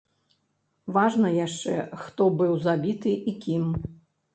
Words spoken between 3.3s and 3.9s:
кім.